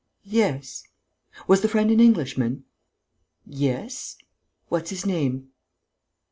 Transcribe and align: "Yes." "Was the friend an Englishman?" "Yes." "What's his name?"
"Yes." 0.25 0.81
"Was 1.47 1.61
the 1.61 1.67
friend 1.67 1.91
an 1.91 1.99
Englishman?" 1.99 2.65
"Yes." 3.45 4.17
"What's 4.67 4.89
his 4.89 5.05
name?" 5.05 5.49